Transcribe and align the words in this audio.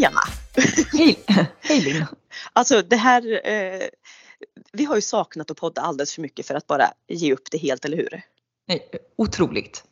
Hej 0.00 0.06
Anna! 0.06 0.20
Hej, 0.92 1.24
hej 1.60 1.80
Linn! 1.80 2.06
Alltså 2.52 2.82
det 2.82 2.96
här, 2.96 3.48
eh, 3.48 3.88
vi 4.72 4.84
har 4.84 4.94
ju 4.94 5.00
saknat 5.00 5.50
att 5.50 5.56
podda 5.56 5.82
alldeles 5.82 6.14
för 6.14 6.22
mycket 6.22 6.46
för 6.46 6.54
att 6.54 6.66
bara 6.66 6.90
ge 7.08 7.32
upp 7.32 7.50
det 7.50 7.58
helt, 7.58 7.84
eller 7.84 7.96
hur? 7.96 8.22
Otroligt. 9.16 9.84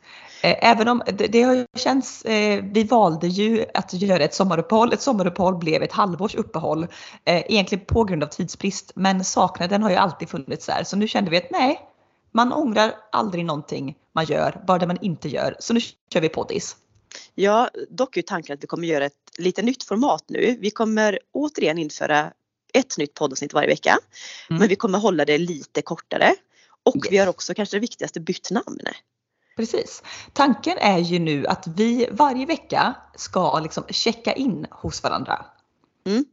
Eh, 0.42 0.70
även 0.70 0.88
om 0.88 1.02
det, 1.06 1.26
det 1.26 1.42
har 1.42 1.66
känts, 1.76 2.24
eh, 2.24 2.64
vi 2.64 2.84
valde 2.84 3.26
ju 3.26 3.64
att 3.74 3.92
göra 3.92 4.24
ett 4.24 4.34
sommaruppehåll. 4.34 4.92
Ett 4.92 5.02
sommaruppehåll 5.02 5.58
blev 5.58 5.82
ett 5.82 5.92
halvårs 5.92 6.34
uppehåll. 6.34 6.82
Eh, 7.24 7.52
egentligen 7.52 7.84
på 7.84 8.04
grund 8.04 8.22
av 8.22 8.28
tidsbrist. 8.28 8.92
Men 8.94 9.24
saknaden 9.24 9.82
har 9.82 9.90
ju 9.90 9.96
alltid 9.96 10.28
funnits 10.28 10.66
där. 10.66 10.84
Så 10.84 10.96
nu 10.96 11.08
kände 11.08 11.30
vi 11.30 11.36
att 11.36 11.50
nej, 11.50 11.80
man 12.32 12.52
ångrar 12.52 12.94
aldrig 13.12 13.44
någonting 13.44 13.94
man 14.14 14.24
gör, 14.24 14.62
bara 14.66 14.78
det 14.78 14.86
man 14.86 14.98
inte 15.00 15.28
gör. 15.28 15.56
Så 15.58 15.74
nu 15.74 15.80
kör 16.12 16.20
vi 16.20 16.28
poddis. 16.28 16.76
Ja, 17.34 17.70
dock 17.90 18.16
är 18.16 18.22
tanken 18.22 18.54
att 18.54 18.62
vi 18.62 18.66
kommer 18.66 18.86
göra 18.86 19.04
ett 19.04 19.14
lite 19.38 19.62
nytt 19.62 19.84
format 19.84 20.24
nu. 20.28 20.56
Vi 20.60 20.70
kommer 20.70 21.18
återigen 21.32 21.78
införa 21.78 22.32
ett 22.72 22.98
nytt 22.98 23.14
poddavsnitt 23.14 23.52
varje 23.52 23.68
vecka. 23.68 23.98
Mm. 24.50 24.60
Men 24.60 24.68
vi 24.68 24.76
kommer 24.76 24.98
hålla 24.98 25.24
det 25.24 25.38
lite 25.38 25.82
kortare. 25.82 26.34
Och 26.82 26.96
yes. 26.96 27.12
vi 27.12 27.18
har 27.18 27.26
också 27.26 27.54
kanske 27.54 27.76
det 27.76 27.80
viktigaste 27.80 28.20
bytt 28.20 28.50
namn. 28.50 28.80
Precis. 29.56 30.02
Tanken 30.32 30.78
är 30.78 30.98
ju 30.98 31.18
nu 31.18 31.46
att 31.46 31.66
vi 31.66 32.08
varje 32.10 32.46
vecka 32.46 32.96
ska 33.16 33.60
liksom 33.60 33.84
checka 33.88 34.32
in 34.32 34.66
hos 34.70 35.02
varandra. 35.02 35.46
Mm. 36.06 36.24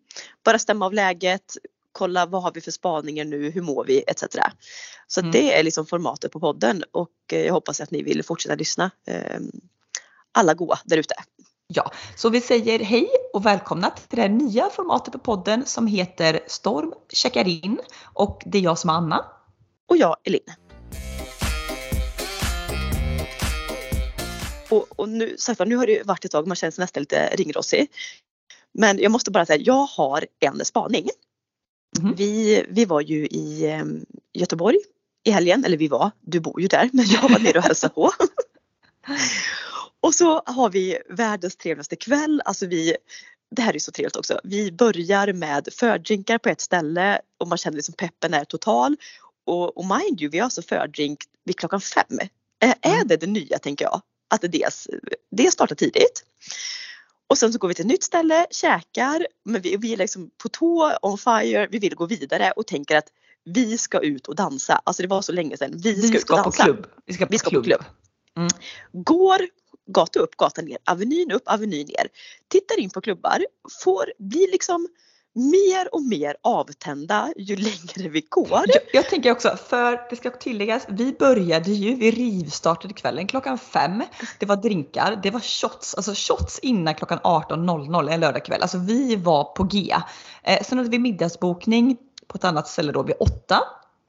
Bara 0.44 0.60
stämma 0.60 0.86
av 0.86 0.94
läget, 0.94 1.58
kolla 1.92 2.26
vad 2.26 2.44
har 2.44 2.52
vi 2.52 2.62
för 2.62 2.72
spaningar 2.72 3.26
nu, 3.26 3.50
hur 3.50 3.62
mår 3.62 3.86
vi 3.86 4.04
etc. 4.08 4.24
Så 5.08 5.20
mm. 5.20 5.32
det 5.32 5.60
är 5.60 5.64
liksom 5.64 5.86
formatet 5.86 6.32
på 6.32 6.40
podden 6.40 6.84
och 6.92 7.12
eh, 7.32 7.46
jag 7.46 7.54
hoppas 7.54 7.82
att 7.82 7.92
ni 7.92 8.04
vill 8.04 8.24
fortsätta 8.24 8.56
lyssna. 8.56 8.92
Ehm, 10.36 10.40
alla 10.40 10.54
goa 10.54 10.80
där 10.86 10.98
ute. 10.98 11.16
Ja, 11.68 11.92
så 12.16 12.30
vi 12.30 12.42
säger 12.42 12.80
hej 12.80 13.10
och 13.34 13.46
välkomna 13.46 13.90
till 13.90 14.20
det 14.20 14.30
nya 14.30 14.70
formatet 14.70 15.14
på 15.14 15.20
podden 15.20 15.66
som 15.66 15.88
heter 15.88 16.40
Storm 16.48 16.94
checkar 17.10 17.48
in 17.48 17.80
och 18.14 18.42
det 18.46 18.58
är 18.58 18.62
jag 18.62 18.78
som 18.78 18.90
är 18.90 18.94
Anna. 18.94 19.26
Och 19.90 19.98
jag 19.98 20.16
Elin. 20.24 20.42
Och, 24.70 25.00
och 25.00 25.10
nu, 25.10 25.36
sagt, 25.38 25.60
nu 25.60 25.76
har 25.76 25.88
det 25.88 26.04
varit 26.06 26.26
ett 26.26 26.32
tag, 26.32 26.48
man 26.48 26.56
känner 26.56 26.72
sig 26.72 26.82
nästan 26.82 27.02
lite 27.02 27.36
ringrosig. 27.36 27.88
Men 28.74 29.00
jag 29.00 29.12
måste 29.12 29.32
bara 29.32 29.46
säga, 29.46 29.64
jag 29.66 29.86
har 29.86 30.26
en 30.40 30.66
spaning. 30.66 31.10
Mm. 32.00 32.16
Vi, 32.16 32.66
vi 32.70 32.86
var 32.86 33.02
ju 33.02 33.28
i 33.28 33.78
um, 33.82 34.06
Göteborg 34.34 34.78
i 35.24 35.32
helgen, 35.32 35.66
eller 35.66 35.78
vi 35.78 35.88
var, 35.88 36.12
du 36.22 36.40
bor 36.40 36.62
ju 36.62 36.68
där, 36.68 36.90
men 36.94 37.06
jag 37.06 37.30
var 37.30 37.40
nere 37.40 37.58
och 37.58 37.64
hälsade 37.64 37.94
på. 37.94 38.12
och 40.06 40.16
så 40.16 40.42
har 40.46 40.70
vi 40.70 40.98
världens 41.10 41.56
trevligaste 41.56 41.96
kväll, 41.96 42.42
alltså 42.46 42.66
vi 42.66 42.96
det 43.56 43.62
här 43.62 43.76
är 43.76 43.80
så 43.80 43.92
trevligt 43.92 44.16
också. 44.16 44.40
Vi 44.44 44.72
börjar 44.72 45.34
med 45.34 45.68
fördrinkar 45.72 46.38
på 46.38 46.50
ett 46.50 46.62
ställe 46.62 47.22
och 47.38 47.48
man 47.48 47.58
känner 47.58 47.76
liksom 47.76 47.96
peppen 47.98 48.34
är 48.34 48.46
total. 48.46 48.96
Och, 49.46 49.78
och 49.78 49.86
mind 49.86 50.22
you, 50.22 50.32
vi 50.32 50.38
har 50.38 50.44
alltså 50.44 50.62
fördrink 50.62 51.20
vid 51.46 51.58
klockan 51.58 51.82
fem. 51.82 52.20
Är, 52.60 52.76
mm. 52.82 53.08
det 53.08 53.18
det 53.18 53.28
nya 53.28 53.60
tänker 53.60 53.86
jag? 53.86 54.02
Att 54.30 54.42
det, 54.42 54.70
det 55.32 55.52
startar 55.52 55.76
tidigt. 55.76 56.24
Och 57.28 57.38
sen 57.38 57.54
så 57.54 57.60
går 57.60 57.68
vi 57.68 57.74
till 57.74 57.86
ett 57.86 57.92
nytt 57.92 58.04
ställe, 58.04 58.46
käkar, 58.52 59.28
men 59.46 59.62
vi, 59.62 59.78
vi 59.78 59.94
är 59.94 59.98
liksom 59.98 60.32
på 60.44 60.50
tå, 60.50 60.98
on 61.02 61.18
fire, 61.18 61.68
vi 61.72 61.80
vill 61.80 61.96
gå 61.96 62.06
vidare 62.06 62.52
och 62.52 62.68
tänker 62.68 62.98
att 62.98 63.08
vi 63.44 63.78
ska 63.78 64.00
ut 64.00 64.28
och 64.28 64.36
dansa. 64.36 64.82
Alltså 64.84 65.02
det 65.02 65.08
var 65.08 65.22
så 65.22 65.32
länge 65.32 65.58
sedan. 65.58 65.72
Vi 65.74 66.02
ska, 66.02 66.02
vi 66.02 66.08
ska 66.08 66.18
ut 66.18 66.30
och 66.30 66.38
dansa. 66.38 66.66
På 66.66 66.74
klubb. 66.74 66.88
Vi 67.06 67.14
ska 67.14 67.26
på 67.26 67.32
vi 67.32 67.38
ska 67.38 67.50
klubb. 67.50 67.64
På 67.64 67.68
klubb. 67.68 67.84
Mm. 68.38 68.50
Går 68.92 69.42
gata 69.88 70.20
upp, 70.20 70.38
gata 70.38 70.62
ner, 70.62 70.78
avenyn 70.86 71.32
upp, 71.32 71.44
avenyn 71.46 71.88
ner. 71.88 72.08
Tittar 72.48 72.80
in 72.80 72.90
på 72.90 73.02
klubbar, 73.02 73.46
får, 73.84 74.06
blir 74.20 74.52
liksom 74.52 74.88
mer 75.36 75.96
och 75.96 76.04
mer 76.04 76.36
avtända 76.42 77.34
ju 77.38 77.56
längre 77.56 78.10
vi 78.10 78.22
går. 78.30 78.48
Jag, 78.52 78.82
jag, 78.94 79.10
tänker 79.10 79.32
också, 79.32 79.58
för 79.70 80.10
det 80.10 80.16
ska 80.16 80.30
tilläggas, 80.30 80.86
vi 80.90 81.12
började 81.20 81.72
ju, 81.72 81.96
vi 81.96 82.12
rivstartade 82.12 82.94
kvällen 82.94 83.28
klockan 83.28 83.58
fem. 83.58 84.04
Det 84.40 84.46
var 84.46 84.56
drinkar, 84.56 85.20
det 85.24 85.32
var 85.32 85.40
shots, 85.40 85.96
alltså 85.96 86.14
shots 86.16 86.60
innan 86.60 86.96
klockan 86.96 87.20
18.00 87.20 88.10
en 88.12 88.20
lördagkväll. 88.20 88.62
Alltså 88.62 88.78
vi 88.78 89.16
var 89.16 89.44
på 89.44 89.64
G. 89.64 89.96
Eh, 90.44 90.64
sen 90.64 90.78
hade 90.78 90.90
vi 90.90 91.00
middagsbokning 91.00 91.98
på 92.28 92.38
ett 92.38 92.44
annat 92.44 92.68
ställe 92.68 92.92
då 92.92 93.04
vid 93.04 93.16
åtta. 93.20 93.60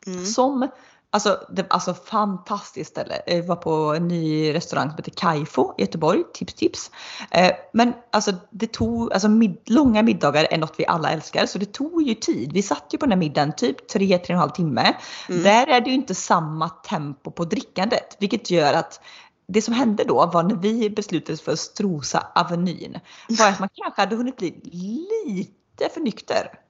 Mm. 0.07 0.27
Som 0.27 0.69
Alltså, 1.11 1.47
det, 1.51 1.67
alltså 1.71 1.95
fantastiskt 1.95 2.91
ställe. 2.91 3.23
Jag 3.27 3.43
var 3.43 3.57
på 3.57 3.71
en 3.71 4.09
ny 4.09 4.55
restaurang 4.55 4.89
som 4.89 4.97
heter 4.97 5.11
Kaifo 5.11 5.75
i 5.79 5.81
Göteborg. 5.81 6.25
Tips 6.35 6.55
tips. 6.55 6.91
Eh, 7.31 7.53
men 7.73 7.93
alltså 8.13 8.33
det 8.51 8.67
tog, 8.73 9.13
alltså 9.13 9.29
mid, 9.29 9.57
långa 9.67 10.03
middagar 10.03 10.47
är 10.51 10.59
något 10.59 10.75
vi 10.77 10.87
alla 10.87 11.11
älskar 11.11 11.47
så 11.47 11.59
det 11.59 11.73
tog 11.73 12.03
ju 12.03 12.15
tid. 12.15 12.53
Vi 12.53 12.63
satt 12.63 12.87
ju 12.91 12.99
på 12.99 13.05
den 13.07 13.13
här 13.13 13.19
middagen 13.19 13.53
typ 13.53 13.91
3-3,5 13.95 14.53
timme. 14.53 14.97
Mm. 15.29 15.43
Där 15.43 15.67
är 15.67 15.81
det 15.81 15.91
ju 15.91 15.95
inte 15.95 16.15
samma 16.15 16.69
tempo 16.69 17.31
på 17.31 17.45
drickandet 17.45 18.17
vilket 18.19 18.51
gör 18.51 18.73
att 18.73 19.01
det 19.49 19.63
som 19.63 19.75
hände 19.75 20.05
då 20.05 20.27
var 20.27 20.43
när 20.43 20.57
vi 20.57 20.91
beslutade 20.91 21.39
för 21.39 21.53
att 21.53 21.59
strosa 21.59 22.27
Avenyn 22.35 22.99
var 23.29 23.49
att 23.49 23.61
man 23.61 23.69
kanske 23.75 24.03
hade 24.03 24.17
hunnit 24.17 24.37
bli 24.37 24.61
lite 25.27 25.95
för 25.95 26.01
nykter. 26.01 26.66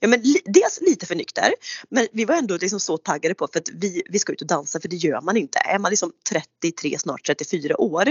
Ja 0.00 0.08
men 0.08 0.22
dels 0.44 0.80
lite 0.80 1.06
för 1.06 1.14
nykter 1.14 1.54
men 1.88 2.08
vi 2.12 2.24
var 2.24 2.34
ändå 2.34 2.56
liksom 2.56 2.80
så 2.80 2.96
taggade 2.96 3.34
på 3.34 3.48
för 3.52 3.60
att 3.60 3.68
vi, 3.68 4.02
vi 4.10 4.18
ska 4.18 4.32
ut 4.32 4.40
och 4.40 4.46
dansa 4.46 4.80
för 4.80 4.88
det 4.88 4.96
gör 4.96 5.20
man 5.20 5.36
inte. 5.36 5.58
Är 5.58 5.78
man 5.78 5.90
liksom 5.90 6.12
33, 6.30 6.98
snart 6.98 7.26
34 7.26 7.80
år, 7.80 8.08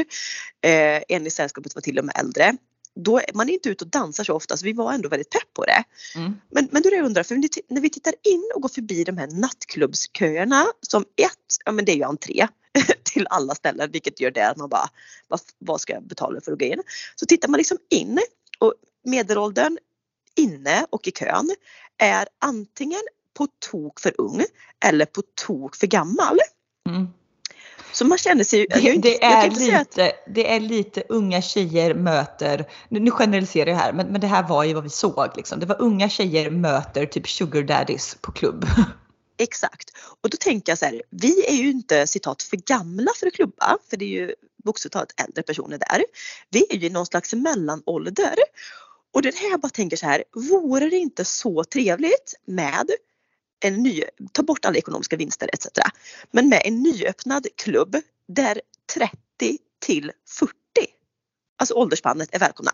eh, 0.62 1.04
en 1.08 1.28
i 1.28 1.30
sällskapet 1.30 1.76
var 1.76 1.82
till 1.82 2.00
och 2.00 2.06
med 2.06 2.16
äldre, 2.20 2.58
då 2.96 3.20
är 3.20 3.34
man 3.34 3.50
inte 3.50 3.70
ute 3.70 3.84
och 3.84 3.90
dansar 3.90 4.24
så 4.24 4.34
ofta 4.34 4.58
så 4.58 4.66
vi 4.66 4.74
var 4.74 4.94
ändå 4.94 5.10
väldigt 5.10 5.30
pepp 5.30 5.54
på 5.54 5.66
det. 5.66 5.84
Mm. 6.16 6.34
Men, 6.52 6.68
men 6.72 6.82
då 6.82 6.90
är 6.90 6.94
jag 6.94 7.06
undrar, 7.06 7.24
för 7.24 7.36
när 7.74 7.82
vi 7.82 7.90
tittar 7.90 8.14
in 8.24 8.52
och 8.56 8.62
går 8.62 8.70
förbi 8.70 9.04
de 9.04 9.18
här 9.18 9.28
nattklubbsköerna 9.28 10.66
som 10.82 11.02
ett, 11.02 11.58
ja 11.66 11.72
men 11.72 11.86
det 11.86 11.92
är 11.92 11.96
ju 11.96 12.04
entré 12.04 12.48
till 13.04 13.28
alla 13.30 13.56
ställen 13.56 13.92
vilket 13.92 14.20
gör 14.20 14.32
det 14.32 14.50
att 14.50 14.58
man 14.58 14.70
bara, 14.70 14.90
vad, 15.28 15.40
vad 15.60 15.82
ska 15.82 15.94
jag 15.94 16.04
betala 16.04 16.42
för 16.42 16.52
att 16.52 16.60
gå 16.60 16.66
in? 16.66 16.82
Så 17.16 17.26
tittar 17.26 17.48
man 17.48 17.58
liksom 17.58 17.78
in 17.90 18.20
och 18.60 18.74
medelåldern 19.04 19.78
inne 20.36 20.86
och 20.90 21.08
i 21.08 21.12
kön 21.12 21.56
är 21.98 22.28
antingen 22.40 23.02
på 23.38 23.48
tok 23.72 24.00
för 24.00 24.14
ung 24.18 24.46
eller 24.86 25.06
på 25.06 25.22
tok 25.46 25.76
för 25.76 25.88
gammal. 25.88 26.40
Mm. 26.90 27.08
Så 27.92 28.06
man 28.06 28.18
känner 28.18 28.44
sig... 28.44 28.68
Det, 28.70 28.80
inte, 28.80 29.08
det 29.10 29.24
är 29.24 29.50
lite, 29.50 30.06
att... 30.06 30.24
det 30.28 30.54
är 30.54 30.60
lite 30.60 31.04
unga 31.10 31.42
tjejer 31.42 31.94
möter, 31.94 32.66
nu 32.90 33.12
generaliserar 33.12 33.70
jag 33.70 33.78
här, 33.78 33.94
men, 33.94 34.08
men 34.08 34.22
det 34.22 34.28
här 34.28 34.48
var 34.48 34.64
ju 34.64 34.74
vad 34.74 34.84
vi 34.84 34.90
såg. 34.90 35.30
Liksom. 35.36 35.60
Det 35.60 35.66
var 35.66 35.82
unga 35.82 36.10
tjejer 36.10 36.50
möter 36.50 37.06
typ 37.06 37.30
sugar 37.30 37.64
daddies 37.64 38.18
på 38.22 38.32
klubb. 38.32 38.66
Exakt. 39.38 39.92
Och 40.22 40.30
då 40.30 40.38
tänker 40.40 40.72
jag 40.72 40.80
så 40.80 40.86
här, 40.86 41.02
vi 41.10 41.46
är 41.46 41.54
ju 41.54 41.70
inte 41.70 42.08
citat 42.08 42.44
för 42.44 42.58
gamla 42.58 43.12
för 43.20 43.28
att 43.28 43.34
klubba, 43.34 43.78
för 43.90 43.98
det 43.98 44.06
är 44.06 44.10
ju 44.10 44.36
bokstavligt 44.64 44.94
talat 44.94 45.28
äldre 45.28 45.44
personer 45.44 45.78
där. 45.78 46.06
Vi 46.50 46.66
är 46.70 46.76
ju 46.76 46.88
i 46.88 46.90
någon 46.90 47.06
slags 47.06 47.34
mellanålder. 47.34 48.36
Och 49.14 49.22
det 49.22 49.30
är 49.30 49.34
här 49.34 49.50
jag 49.50 49.60
bara 49.60 49.70
tänker 49.70 49.98
så 49.98 50.06
här, 50.06 50.24
vore 50.34 50.90
det 50.90 50.98
inte 50.98 51.26
så 51.26 51.64
trevligt 51.64 52.34
med 52.46 52.90
en 53.60 53.84
ny, 53.84 54.04
ta 54.32 54.44
bort 54.44 54.66
alla 54.66 54.78
ekonomiska 54.78 55.18
vinster 55.18 55.50
etc. 55.54 55.68
Men 56.32 56.50
med 56.50 56.62
en 56.66 56.84
nyöppnad 56.84 57.48
klubb 57.56 57.96
där 58.28 58.62
30 58.96 59.18
till 59.86 60.12
40, 60.40 60.54
alltså 61.60 61.74
åldersspannet 61.74 62.36
är 62.36 62.40
välkomna. 62.40 62.72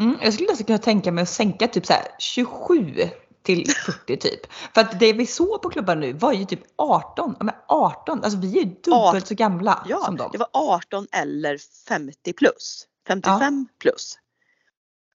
Mm, 0.00 0.16
jag 0.22 0.34
skulle 0.34 0.48
nästan 0.48 0.66
kunna 0.66 0.78
tänka 0.78 1.12
mig 1.12 1.22
att 1.22 1.28
sänka 1.28 1.68
typ 1.68 1.86
så 1.86 1.92
här 1.92 2.06
27 2.18 2.94
till 3.42 3.70
40 3.86 4.16
typ. 4.16 4.52
För 4.74 4.80
att 4.80 5.00
det 5.00 5.12
vi 5.12 5.26
såg 5.26 5.62
på 5.62 5.70
klubbar 5.70 5.96
nu 5.96 6.12
var 6.12 6.32
ju 6.32 6.44
typ 6.44 6.62
18. 6.76 7.34
Men 7.40 7.54
18, 7.68 8.24
alltså 8.24 8.38
vi 8.38 8.58
är 8.58 8.64
dubbelt 8.64 8.86
18, 8.88 9.20
så 9.20 9.34
gamla 9.34 9.86
ja, 9.88 10.04
som 10.04 10.16
dem. 10.16 10.28
det 10.32 10.38
var 10.38 10.48
18 10.52 11.06
eller 11.12 11.58
50 11.88 12.32
plus. 12.32 12.86
55 13.08 13.66
ja. 13.68 13.78
plus. 13.78 14.18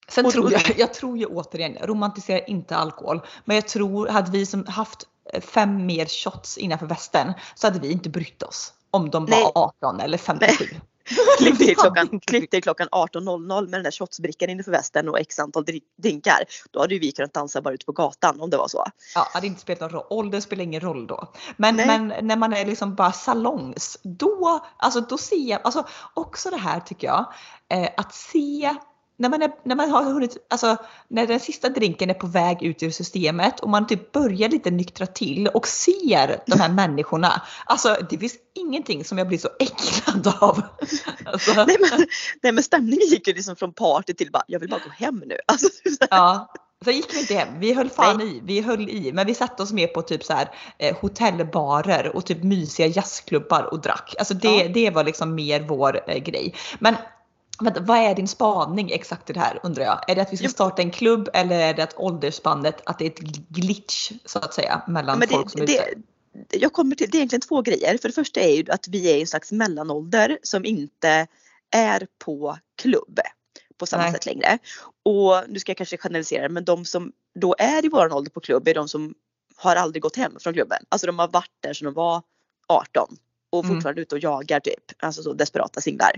Sen 0.07 0.31
tror 0.31 0.51
jag, 0.51 0.61
jag 0.77 0.93
tror 0.93 1.17
ju 1.17 1.25
återigen, 1.25 1.77
romantiserar 1.81 2.49
inte 2.49 2.75
alkohol, 2.75 3.21
men 3.45 3.55
jag 3.55 3.67
tror 3.67 4.07
hade 4.07 4.31
vi 4.31 4.45
som 4.45 4.65
haft 4.65 5.07
fem 5.41 5.85
mer 5.85 6.05
shots 6.05 6.57
innanför 6.57 6.85
västen 6.85 7.33
så 7.55 7.67
hade 7.67 7.79
vi 7.79 7.91
inte 7.91 8.09
brytt 8.09 8.43
oss 8.43 8.73
om 8.91 9.09
de 9.09 9.25
var 9.25 9.37
Nej. 9.37 9.51
18 9.55 9.99
eller 9.99 10.17
57. 10.17 10.65
Klipp 11.37 11.57
till 11.57 11.75
klockan, 11.75 12.19
klipp 12.19 12.51
till 12.51 12.63
klockan 12.63 12.87
18.00 12.87 13.61
med 13.61 13.71
den 13.71 13.83
där 13.83 13.91
shotsbrickan 13.91 14.49
innanför 14.49 14.71
västen 14.71 15.09
och 15.09 15.19
x 15.19 15.39
antal 15.39 15.65
drinkar. 16.01 16.43
Då 16.71 16.79
hade 16.79 16.93
ju 16.93 16.99
vi 16.99 17.11
kunnat 17.11 17.33
dansa 17.33 17.61
bara 17.61 17.73
ute 17.73 17.85
på 17.85 17.91
gatan 17.91 18.41
om 18.41 18.49
det 18.49 18.57
var 18.57 18.67
så. 18.67 18.85
Ja, 19.15 19.21
det 19.21 19.37
hade 19.37 19.47
inte 19.47 19.61
spelat 19.61 19.81
någon 19.81 19.89
roll. 19.89 20.05
Ålder 20.09 20.39
spelar 20.39 20.63
ingen 20.63 20.81
roll 20.81 21.07
då. 21.07 21.33
Men, 21.57 21.75
men 21.75 22.13
när 22.21 22.35
man 22.35 22.53
är 22.53 22.65
liksom 22.65 22.95
bara 22.95 23.11
salongs, 23.11 23.97
då, 24.03 24.65
alltså 24.77 25.01
då 25.01 25.17
ser 25.17 25.49
jag, 25.49 25.61
alltså 25.63 25.87
också 26.13 26.49
det 26.49 26.57
här 26.57 26.79
tycker 26.79 27.07
jag, 27.07 27.33
eh, 27.69 27.89
att 27.97 28.13
se 28.13 28.75
när 29.23 29.29
man, 29.29 29.41
är, 29.41 29.51
när 29.63 29.75
man 29.75 29.89
har 29.89 30.03
hunnit, 30.03 30.37
alltså 30.49 30.77
när 31.07 31.27
den 31.27 31.39
sista 31.39 31.69
drinken 31.69 32.09
är 32.09 32.13
på 32.13 32.27
väg 32.27 32.63
ut 32.63 32.83
ur 32.83 32.91
systemet 32.91 33.59
och 33.59 33.69
man 33.69 33.87
typ 33.87 34.11
börjar 34.11 34.49
lite 34.49 34.71
nyktra 34.71 35.05
till 35.05 35.47
och 35.47 35.67
ser 35.67 36.43
de 36.47 36.59
här 36.59 36.69
människorna. 36.73 37.41
Alltså 37.65 37.97
det 38.09 38.17
finns 38.17 38.35
ingenting 38.55 39.05
som 39.05 39.17
jag 39.17 39.27
blir 39.27 39.37
så 39.37 39.49
äcklad 39.59 40.33
av. 40.39 40.61
Alltså. 41.25 41.53
Nej, 41.53 41.77
men, 41.79 42.05
nej 42.41 42.51
men 42.51 42.63
stämningen 42.63 43.07
gick 43.07 43.27
ju 43.27 43.33
liksom 43.33 43.55
från 43.55 43.73
party 43.73 44.13
till 44.13 44.31
bara, 44.31 44.43
jag 44.47 44.59
vill 44.59 44.69
bara 44.69 44.79
gå 44.79 45.05
hem 45.05 45.23
nu. 45.25 45.37
Alltså, 45.47 45.67
ja. 46.09 46.53
Så 46.83 46.91
gick 46.91 47.13
vi 47.13 47.19
inte 47.19 47.33
hem. 47.33 47.59
Vi 47.59 47.73
höll 47.73 47.89
fan 47.89 48.17
Nej. 48.17 48.37
i. 48.37 48.41
Vi 48.43 48.61
höll 48.61 48.89
i. 48.89 49.11
Men 49.13 49.27
vi 49.27 49.35
satte 49.35 49.63
oss 49.63 49.71
mer 49.71 49.87
på 49.87 50.01
typ 50.01 50.23
så 50.23 50.33
här 50.33 50.49
eh, 50.77 50.97
hotellbarer 51.01 52.15
och 52.15 52.25
typ 52.25 52.43
mysiga 52.43 52.87
jazzklubbar 52.87 53.63
och 53.63 53.81
drack. 53.81 54.15
Alltså 54.19 54.33
det, 54.33 54.55
ja. 54.55 54.67
det 54.73 54.89
var 54.89 55.03
liksom 55.03 55.35
mer 55.35 55.61
vår 55.61 56.09
eh, 56.09 56.17
grej. 56.17 56.55
Men 56.79 56.95
Vänta, 57.59 57.81
vad 57.81 57.97
är 57.97 58.15
din 58.15 58.27
spaning 58.27 58.91
exakt 58.91 59.29
i 59.29 59.33
det 59.33 59.39
här 59.39 59.59
undrar 59.63 59.83
jag? 59.83 60.09
Är 60.09 60.15
det 60.15 60.21
att 60.21 60.33
vi 60.33 60.37
ska 60.37 60.49
starta 60.49 60.81
en 60.81 60.91
klubb 60.91 61.29
eller 61.33 61.59
är 61.59 61.73
det 61.73 61.83
att 61.83 61.97
åldersspannet, 61.97 62.81
att 62.85 62.99
det 62.99 63.05
är 63.05 63.09
ett 63.09 63.19
glitch 63.49 64.11
så 64.25 64.39
att 64.39 64.53
säga 64.53 64.81
mellan 64.87 65.19
det, 65.19 65.27
folk 65.27 65.49
som 65.49 65.61
är 65.61 65.65
ute? 65.65 65.93
Jag 66.51 66.73
kommer 66.73 66.95
till, 66.95 67.09
det 67.09 67.15
är 67.15 67.19
egentligen 67.19 67.41
två 67.41 67.61
grejer. 67.61 67.97
För 67.97 68.09
det 68.09 68.15
första 68.15 68.39
är 68.39 68.55
ju 68.55 68.71
att 68.71 68.87
vi 68.87 69.11
är 69.11 69.15
i 69.15 69.21
en 69.21 69.27
slags 69.27 69.51
mellanålder 69.51 70.39
som 70.43 70.65
inte 70.65 71.27
är 71.71 72.07
på 72.25 72.57
klubb 72.81 73.19
på 73.77 73.85
samma 73.85 74.03
Nej. 74.03 74.11
sätt 74.11 74.25
längre. 74.25 74.57
Och 75.03 75.43
nu 75.47 75.59
ska 75.59 75.69
jag 75.69 75.77
kanske 75.77 75.97
generalisera 75.97 76.49
men 76.49 76.65
de 76.65 76.85
som 76.85 77.11
då 77.39 77.55
är 77.57 77.85
i 77.85 77.89
våran 77.89 78.11
ålder 78.11 78.31
på 78.31 78.39
klubb 78.39 78.67
är 78.67 78.73
de 78.73 78.87
som 78.87 79.13
har 79.55 79.75
aldrig 79.75 80.01
gått 80.01 80.15
hem 80.15 80.31
från 80.39 80.53
klubben. 80.53 80.83
Alltså 80.89 81.07
de 81.07 81.19
har 81.19 81.27
varit 81.27 81.51
där 81.59 81.73
sedan 81.73 81.85
de 81.85 81.93
var 81.93 82.21
18 82.67 83.17
och 83.53 83.63
mm. 83.63 83.75
fortfarande 83.75 83.99
mm. 83.99 84.03
ute 84.03 84.15
och 84.15 84.23
jagar 84.23 84.59
typ. 84.59 84.91
Alltså 84.99 85.23
så 85.23 85.33
desperata 85.33 85.81
singlar. 85.81 86.11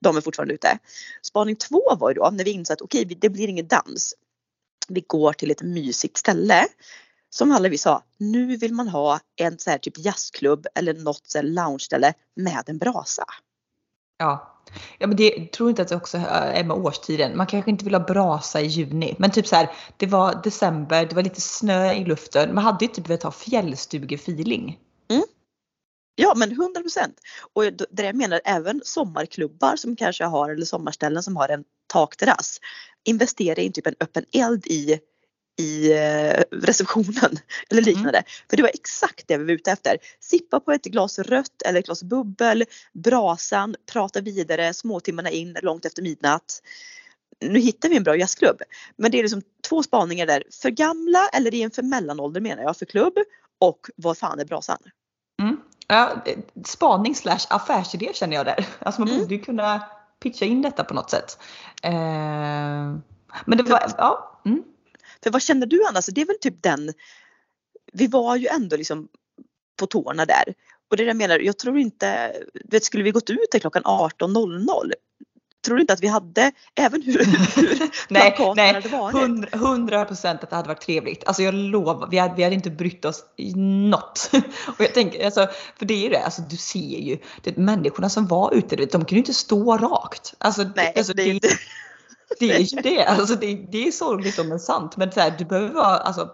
De 0.00 0.16
är 0.16 0.20
fortfarande 0.20 0.54
ute. 0.54 0.78
Spaning 1.22 1.56
två 1.56 1.96
var 2.00 2.10
ju 2.10 2.14
då 2.14 2.30
när 2.32 2.44
vi 2.44 2.50
insåg 2.50 2.74
att 2.74 2.80
okej 2.80 3.04
okay, 3.04 3.16
det 3.20 3.28
blir 3.28 3.48
ingen 3.48 3.68
dans. 3.68 4.14
Vi 4.88 5.04
går 5.06 5.32
till 5.32 5.50
ett 5.50 5.62
mysigt 5.62 6.16
ställe. 6.16 6.66
Som 7.30 7.52
alla 7.52 7.68
vi 7.68 7.78
sa, 7.78 8.02
nu 8.16 8.56
vill 8.56 8.74
man 8.74 8.88
ha 8.88 9.20
en 9.36 9.58
så 9.58 9.70
här 9.70 9.78
typ 9.78 9.98
jazzklubb 9.98 10.66
eller 10.74 10.94
något 10.94 11.26
så 11.26 11.38
här 11.38 11.42
lounge-ställe 11.42 12.14
med 12.36 12.62
en 12.66 12.78
brasa. 12.78 13.24
Ja. 14.18 14.52
Ja 14.98 15.06
men 15.06 15.16
det 15.16 15.52
tror 15.52 15.70
inte 15.70 15.82
att 15.82 15.88
det 15.88 15.96
också 15.96 16.18
är 16.28 16.64
med 16.64 16.76
årstiden. 16.76 17.36
Man 17.36 17.46
kanske 17.46 17.70
inte 17.70 17.84
vill 17.84 17.94
ha 17.94 18.00
brasa 18.00 18.60
i 18.60 18.66
juni. 18.66 19.16
Men 19.18 19.30
typ 19.30 19.46
så 19.46 19.56
här, 19.56 19.70
det 19.96 20.06
var 20.06 20.42
december, 20.42 21.06
det 21.06 21.14
var 21.14 21.22
lite 21.22 21.40
snö 21.40 21.92
i 21.92 22.04
luften. 22.04 22.54
Man 22.54 22.64
hade 22.64 22.84
ju 22.84 22.92
typ 22.92 23.08
velat 23.08 23.22
ha 23.22 23.30
fjällstugefeeling. 23.30 24.78
Mm. 25.08 25.24
Ja 26.16 26.34
men 26.36 26.52
100 26.52 26.80
procent. 26.80 27.20
Och 27.52 27.62
det 27.90 28.02
jag 28.02 28.14
menar 28.14 28.40
även 28.44 28.80
sommarklubbar 28.84 29.76
som 29.76 29.96
kanske 29.96 30.24
har 30.24 30.50
eller 30.50 30.66
sommarställen 30.66 31.22
som 31.22 31.36
har 31.36 31.48
en 31.48 31.64
takterrass. 31.86 32.60
Investera 33.04 33.62
i 33.62 33.72
typ 33.72 33.86
en 33.86 33.94
öppen 34.00 34.24
eld 34.32 34.66
i 34.66 35.00
i 35.58 35.92
eh, 35.92 36.42
receptionen 36.52 37.38
eller 37.70 37.82
mm. 37.82 37.84
liknande. 37.84 38.18
Mm. 38.18 38.24
För 38.50 38.56
det 38.56 38.62
var 38.62 38.70
exakt 38.74 39.28
det 39.28 39.38
vi 39.38 39.44
var 39.44 39.52
ute 39.52 39.70
efter. 39.70 39.96
Sippa 40.20 40.60
på 40.60 40.72
ett 40.72 40.84
glas 40.84 41.18
rött 41.18 41.62
eller 41.64 41.80
ett 41.80 41.86
glas 41.86 42.02
bubbel, 42.02 42.64
brasan, 42.92 43.74
prata 43.92 44.20
vidare 44.20 44.74
småtimmarna 44.74 45.30
in 45.30 45.56
långt 45.62 45.84
efter 45.84 46.02
midnatt. 46.02 46.62
Nu 47.40 47.58
hittar 47.58 47.88
vi 47.88 47.96
en 47.96 48.02
bra 48.02 48.16
jazzklubb. 48.16 48.62
Men 48.96 49.10
det 49.10 49.18
är 49.18 49.22
liksom 49.22 49.42
två 49.68 49.82
spaningar 49.82 50.26
där. 50.26 50.42
För 50.62 50.70
gamla 50.70 51.28
eller 51.28 51.54
i 51.54 51.62
en 51.62 51.70
för 51.70 51.82
mellanålder 51.82 52.40
menar 52.40 52.62
jag 52.62 52.76
för 52.76 52.86
klubb 52.86 53.14
och 53.58 53.90
vad 53.96 54.18
fan 54.18 54.40
är 54.40 54.44
brasan? 54.44 54.78
Ja, 55.88 56.24
spaning 56.64 57.14
slash 57.14 57.46
affärsidé 57.50 58.10
känner 58.14 58.36
jag 58.36 58.46
där. 58.46 58.66
Alltså 58.78 59.00
man 59.00 59.08
mm. 59.08 59.20
borde 59.20 59.34
ju 59.34 59.40
kunna 59.40 59.82
pitcha 60.20 60.44
in 60.44 60.62
detta 60.62 60.84
på 60.84 60.94
något 60.94 61.10
sätt. 61.10 61.38
Eh, 61.82 61.92
men 63.44 63.58
det 63.58 63.62
var, 63.62 63.92
ja. 63.98 64.40
Mm. 64.44 64.62
För 65.22 65.30
vad 65.30 65.42
känner 65.42 65.66
du 65.66 65.84
Anna? 65.88 66.02
Så 66.02 66.10
det 66.10 66.20
är 66.20 66.26
väl 66.26 66.38
typ 66.40 66.62
den, 66.62 66.92
vi 67.92 68.06
var 68.06 68.36
ju 68.36 68.46
ändå 68.46 68.76
liksom 68.76 69.08
på 69.76 69.86
tårna 69.86 70.24
där. 70.24 70.54
Och 70.90 70.96
det 70.96 71.02
jag 71.02 71.16
menar, 71.16 71.38
jag 71.38 71.58
tror 71.58 71.78
inte, 71.78 72.36
vet, 72.64 72.84
skulle 72.84 73.04
vi 73.04 73.10
gått 73.10 73.30
ut 73.30 73.60
klockan 73.60 73.82
18.00 73.82 74.92
tror 75.66 75.76
du 75.76 75.80
inte 75.80 75.92
att 75.92 76.02
vi 76.02 76.06
hade, 76.06 76.52
även 76.74 77.02
hur, 77.02 77.24
hur 77.56 77.90
nej, 78.08 78.36
nej, 78.56 78.74
hade 78.74 78.88
varit? 78.88 79.54
100 79.54 80.04
procent 80.04 80.42
att 80.42 80.50
det 80.50 80.56
hade 80.56 80.68
varit 80.68 80.80
trevligt. 80.80 81.26
Alltså 81.26 81.42
jag 81.42 81.54
lovar, 81.54 82.08
vi 82.10 82.18
hade, 82.18 82.34
vi 82.34 82.42
hade 82.42 82.54
inte 82.54 82.70
brytt 82.70 83.04
oss 83.04 83.24
i 83.36 83.54
något. 83.90 84.30
Och 84.66 84.80
jag 84.80 84.94
tänker, 84.94 85.24
alltså, 85.24 85.48
för 85.78 85.86
det 85.86 85.94
är 85.94 86.02
ju 86.02 86.08
det, 86.08 86.22
alltså 86.22 86.42
du 86.42 86.56
ser 86.56 86.98
ju, 86.98 87.18
det, 87.42 87.56
människorna 87.56 88.08
som 88.08 88.26
var 88.26 88.54
ute, 88.54 88.76
de 88.76 88.86
kunde 88.86 89.14
ju 89.14 89.18
inte 89.18 89.34
stå 89.34 89.76
rakt. 89.76 90.34
Alltså, 90.38 90.62
nej, 90.76 90.92
alltså, 90.96 91.12
det 91.12 91.22
är 91.22 91.34
inte. 91.34 91.48
Det 92.38 92.52
är 92.52 92.58
ju 92.58 92.80
det. 92.82 93.04
Alltså 93.04 93.34
det, 93.34 93.66
det 93.72 93.86
är 93.86 93.92
sorgligt 93.92 94.46
men 94.46 94.60
sant. 94.60 94.96
Men 94.96 95.12
så 95.12 95.20
här, 95.20 95.34
du 95.38 95.44
behöver 95.44 95.74
vara, 95.74 95.96
alltså, 95.96 96.30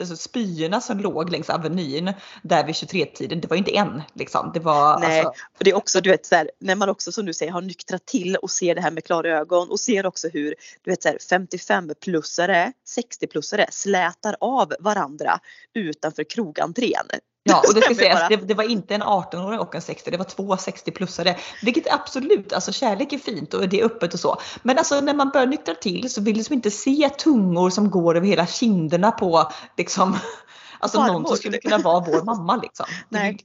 alltså 0.00 0.16
spyorna 0.16 0.80
som 0.80 0.98
låg 0.98 1.30
längs 1.30 1.50
Avenyn 1.50 2.12
där 2.42 2.64
vid 2.64 2.74
23-tiden, 2.74 3.40
det 3.40 3.50
var 3.50 3.56
inte 3.56 3.76
en 3.76 4.02
liksom. 4.14 4.50
Det 4.54 4.60
var 4.60 5.00
Nej, 5.00 5.20
alltså... 5.20 5.42
och 5.58 5.64
det 5.64 5.70
är 5.70 5.76
också 5.76 6.00
du 6.00 6.10
vet 6.10 6.26
så 6.26 6.34
här, 6.34 6.50
när 6.58 6.74
man 6.76 6.88
också 6.88 7.12
som 7.12 7.26
du 7.26 7.34
säger 7.34 7.52
har 7.52 7.60
nyktrat 7.60 8.06
till 8.06 8.36
och 8.36 8.50
ser 8.50 8.74
det 8.74 8.80
här 8.80 8.90
med 8.90 9.04
klara 9.04 9.28
ögon 9.28 9.70
och 9.70 9.80
ser 9.80 10.06
också 10.06 10.28
hur 10.28 10.54
du 10.82 10.90
vet 10.90 11.02
så 11.02 11.08
här 11.08 11.18
55-plussare, 11.18 12.72
60-plussare 12.98 13.66
slätar 13.70 14.36
av 14.40 14.72
varandra 14.80 15.38
utanför 15.74 16.24
krogentrén. 16.24 17.06
Ja, 17.48 17.62
och 17.68 17.74
det 17.74 17.80
ska 17.80 17.94
sägas, 17.94 18.28
det, 18.28 18.36
det, 18.36 18.54
var 18.54 18.64
inte 18.64 18.94
en 18.94 19.02
18-åring 19.02 19.58
och 19.58 19.74
en 19.74 19.82
60, 19.82 20.10
det 20.10 20.16
var 20.16 20.24
två 20.24 20.56
60-plussare. 20.56 21.34
Vilket 21.62 21.92
absolut, 21.92 22.52
alltså 22.52 22.72
kärlek 22.72 23.12
är 23.12 23.18
fint 23.18 23.54
och 23.54 23.68
det 23.68 23.80
är 23.80 23.84
öppet 23.84 24.14
och 24.14 24.20
så. 24.20 24.40
Men 24.62 24.78
alltså 24.78 25.00
när 25.00 25.14
man 25.14 25.30
börjar 25.30 25.46
nyktra 25.46 25.74
till 25.74 26.10
så 26.10 26.20
vill 26.20 26.34
du 26.34 26.38
liksom 26.38 26.54
inte 26.54 26.70
se 26.70 27.10
tungor 27.18 27.70
som 27.70 27.90
går 27.90 28.16
över 28.16 28.26
hela 28.26 28.46
kinderna 28.46 29.10
på 29.10 29.50
liksom, 29.76 30.16
alltså 30.78 30.98
Farmor. 30.98 31.12
någon 31.12 31.26
som 31.26 31.36
skulle 31.36 31.58
kunna 31.58 31.78
vara 31.78 32.00
vår 32.00 32.24
mamma 32.24 32.56
liksom. 32.56 32.86
Nej. 33.08 33.38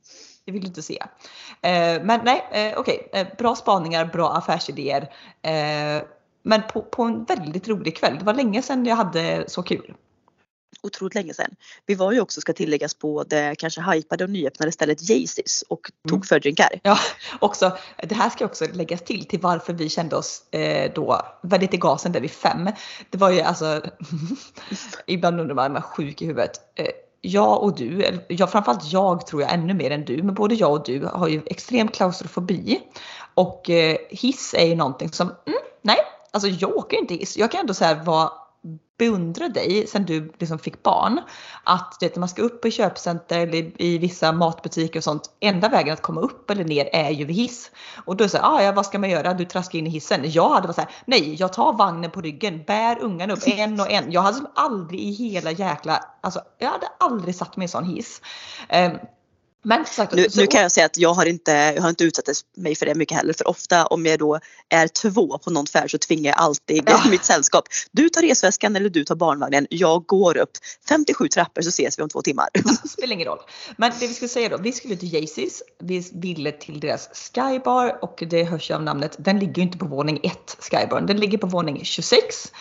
Det 0.46 0.52
vill 0.52 0.62
du 0.62 0.68
inte 0.68 0.82
se. 0.82 1.04
Eh, 1.62 2.04
men 2.04 2.20
nej, 2.24 2.48
eh, 2.52 2.80
okej, 2.80 3.08
okay. 3.10 3.22
eh, 3.22 3.28
bra 3.38 3.56
spaningar, 3.56 4.06
bra 4.06 4.34
affärsidéer. 4.34 5.02
Eh, 5.42 6.04
men 6.44 6.62
på, 6.74 6.82
på 6.82 7.04
en 7.04 7.24
väldigt 7.24 7.68
rolig 7.68 7.98
kväll. 7.98 8.16
Det 8.20 8.26
var 8.26 8.34
länge 8.34 8.62
sedan 8.62 8.86
jag 8.86 8.96
hade 8.96 9.44
så 9.48 9.64
kul 9.64 9.94
otroligt 10.84 11.16
länge 11.16 11.34
sedan. 11.34 11.56
Vi 11.86 11.96
var 11.96 12.12
ju 12.12 12.22
också, 12.22 12.42
ska 12.42 12.54
tilläggas, 12.54 12.94
på 12.94 13.24
det 13.24 13.56
kanske 13.58 13.82
hypade 13.82 14.24
och 14.24 14.30
nyöppnade 14.30 14.72
stället 14.72 15.10
Jaycees 15.10 15.64
och 15.68 15.92
tog 16.08 16.18
mm. 16.18 16.24
fördrinkar. 16.24 16.70
Ja, 16.84 16.98
också, 17.40 17.78
det 18.04 18.16
här 18.16 18.30
ska 18.30 18.46
också 18.46 18.66
läggas 18.74 19.02
till 19.02 19.26
till 19.26 19.40
varför 19.40 19.74
vi 19.74 19.90
kände 19.90 20.16
oss 20.16 20.52
eh, 20.52 20.92
då 20.96 21.22
väldigt 21.44 21.74
i 21.74 21.78
gasen 21.78 22.12
där 22.12 22.22
vid 22.22 22.32
fem. 22.32 22.70
Det 23.10 23.18
var 23.18 23.32
ju 23.32 23.42
alltså, 23.42 23.82
ibland 25.06 25.40
undrar 25.40 25.56
man, 25.56 25.66
är 25.66 25.70
man 25.70 25.82
sjuk 25.82 26.22
i 26.22 26.26
huvudet? 26.26 26.52
Eh, 26.76 26.88
jag 27.22 27.64
och 27.64 27.76
du, 27.76 28.20
ja, 28.28 28.48
framförallt 28.48 28.92
jag 28.92 29.28
tror 29.28 29.42
jag 29.42 29.54
ännu 29.54 29.74
mer 29.74 29.92
än 29.92 30.06
du, 30.06 30.24
men 30.24 30.36
både 30.36 30.56
jag 30.56 30.72
och 30.72 30.86
du 30.86 31.06
har 31.06 31.28
ju 31.28 31.42
extrem 31.46 31.88
klaustrofobi. 31.88 32.82
Och 33.34 33.70
eh, 33.70 33.98
hiss 34.10 34.54
är 34.58 34.66
ju 34.66 34.76
någonting 34.76 35.10
som, 35.10 35.28
mm, 35.28 35.60
nej, 35.82 35.98
alltså 36.32 36.50
jag 36.50 36.76
åker 36.76 36.98
inte 36.98 37.14
hiss. 37.14 37.38
Jag 37.38 37.52
kan 37.52 37.60
ändå 37.60 37.74
säga 37.74 38.04
vara 38.04 38.32
beundra 39.02 39.50
dig 39.50 39.88
sen 39.88 40.06
du 40.06 40.34
liksom 40.40 40.60
fick 40.60 40.84
barn. 40.84 41.22
Att 41.64 41.98
vet, 42.02 42.16
när 42.16 42.20
man 42.20 42.30
ska 42.30 42.42
upp 42.42 42.66
i 42.66 42.72
köpcenter 42.72 43.40
eller 43.40 43.82
i 43.82 43.98
vissa 43.98 44.32
matbutiker 44.32 45.00
och 45.00 45.04
sånt, 45.04 45.30
enda 45.40 45.70
vägen 45.70 45.94
att 45.94 46.02
komma 46.02 46.22
upp 46.22 46.50
eller 46.50 46.64
ner 46.64 46.90
är 46.94 47.10
ju 47.10 47.26
vid 47.26 47.36
hiss. 47.36 47.72
Och 48.06 48.18
då 48.18 48.28
säger 48.28 48.46
ah, 48.46 48.64
ja 48.64 48.72
vad 48.72 48.86
ska 48.86 49.00
man 49.00 49.10
göra? 49.10 49.34
Du 49.34 49.46
traskar 49.46 49.80
in 49.80 49.88
i 49.88 49.90
hissen. 49.90 50.22
Jag 50.24 50.50
hade 50.50 50.68
varit 50.68 50.76
så 50.76 50.82
här, 50.82 50.92
nej 51.06 51.36
jag 51.40 51.54
tar 51.54 51.74
vagnen 51.74 52.12
på 52.12 52.22
ryggen, 52.22 52.64
bär 52.68 53.00
ungarna 53.02 53.34
upp 53.34 53.44
en 53.46 53.80
och 53.80 53.92
en. 53.92 54.12
Jag 54.12 54.22
hade 54.22 54.38
som 54.38 54.48
aldrig 54.56 55.00
i 55.00 55.12
hela 55.12 55.52
jäkla, 55.52 56.04
alltså 56.22 56.42
jag 56.58 56.70
hade 56.70 56.88
aldrig 57.00 57.36
satt 57.36 57.58
mig 57.58 57.64
i 57.64 57.66
en 57.66 57.70
sån 57.70 57.86
hiss. 57.86 58.22
Um, 58.74 58.98
men, 59.64 59.86
sagt, 59.86 60.14
nu, 60.14 60.28
nu, 60.36 60.48
kan 60.48 60.62
jag 60.62 60.72
säga 60.72 60.86
att 60.86 60.98
jag 60.98 61.14
har 61.14 61.26
inte, 61.26 61.52
jag 61.52 61.82
har 61.82 61.90
inte 61.90 62.04
utsatt 62.04 62.26
mig 62.58 62.76
för 62.76 62.86
det 62.86 62.96
mycket 62.96 63.18
heller 63.18 63.34
för 63.34 63.48
ofta 63.48 63.86
om 63.86 64.06
jag 64.06 64.20
då 64.20 64.40
är 64.70 64.88
två 64.88 65.38
på 65.38 65.50
någon 65.50 65.68
färd 65.68 65.92
så 65.92 65.98
tvingar 65.98 66.32
jag 66.32 66.40
alltid 66.40 66.84
ja. 66.86 67.02
mitt 67.10 67.24
sällskap. 67.24 67.66
Du 67.92 68.10
tar 68.10 68.22
resväskan 68.22 68.76
eller 68.76 68.90
du 68.90 69.04
tar 69.04 69.16
barnvagnen. 69.16 69.68
Jag 69.70 70.06
går 70.06 70.38
upp 70.38 70.52
57 70.90 71.28
trappor 71.28 71.62
så 71.62 71.70
ses 71.70 72.00
vi 72.00 72.04
om 72.04 72.10
två 72.10 72.22
timmar. 72.22 72.48
Ja, 72.54 72.62
spelar 72.90 73.14
ingen 73.14 73.28
roll. 73.28 73.40
Men 73.78 73.92
det 74.00 74.08
vi 74.08 74.14
skulle 74.14 74.30
säga 74.30 74.50
då, 74.50 74.58
vi 74.58 74.72
skulle 74.72 74.96
till 74.96 75.14
Jaycees. 75.14 75.64
Vi 75.80 76.10
ville 76.14 76.52
till 76.52 76.80
deras 76.80 77.10
Skybar 77.34 78.04
och 78.04 78.24
det 78.30 78.44
hörs 78.44 78.70
ju 78.70 78.74
av 78.74 78.84
namnet. 78.84 79.16
Den 79.20 79.40
ligger 79.40 79.62
inte 79.62 79.78
på 79.78 79.86
våning 79.86 80.20
1 80.24 80.58
Skybar, 80.60 81.02
den 81.02 81.18
ligger 81.18 81.38
på 81.38 81.48
våning 81.48 81.86
26. 81.86 82.52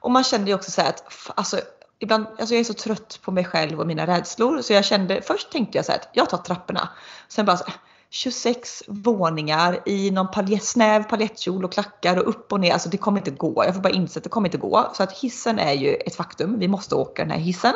Och 0.00 0.10
man 0.10 0.24
kände 0.24 0.50
ju 0.50 0.54
också 0.54 0.70
så 0.70 0.80
här 0.80 0.88
att 0.88 1.04
alltså 1.34 1.60
ibland, 2.00 2.26
alltså 2.26 2.54
jag 2.54 2.60
är 2.60 2.64
så 2.64 2.74
trött 2.74 3.18
på 3.22 3.32
mig 3.32 3.44
själv 3.44 3.80
och 3.80 3.86
mina 3.86 4.06
rädslor 4.06 4.62
så 4.62 4.72
jag 4.72 4.84
kände, 4.84 5.22
först 5.22 5.52
tänkte 5.52 5.78
jag 5.78 5.84
så 5.84 5.92
här 5.92 5.98
att 5.98 6.08
jag 6.12 6.30
tar 6.30 6.38
trapporna. 6.38 6.88
Sen 7.28 7.46
bara 7.46 7.56
så 7.56 7.64
här, 7.64 7.74
26 8.10 8.82
våningar 8.86 9.80
i 9.86 10.10
någon 10.10 10.30
paljett, 10.30 10.64
snäv 10.64 11.02
paljettkjol 11.02 11.64
och 11.64 11.72
klackar 11.72 12.16
och 12.16 12.28
upp 12.28 12.52
och 12.52 12.60
ner. 12.60 12.72
Alltså 12.72 12.88
det 12.88 12.96
kommer 12.96 13.18
inte 13.18 13.30
gå. 13.30 13.64
Jag 13.64 13.74
får 13.74 13.82
bara 13.82 13.92
inse 13.92 14.18
att 14.18 14.24
det 14.24 14.30
kommer 14.30 14.48
inte 14.48 14.58
gå. 14.58 14.90
Så 14.94 15.02
att 15.02 15.12
hissen 15.18 15.58
är 15.58 15.72
ju 15.72 15.94
ett 15.94 16.14
faktum. 16.14 16.58
Vi 16.58 16.68
måste 16.68 16.94
åka 16.94 17.22
den 17.22 17.30
här 17.30 17.38
hissen. 17.38 17.74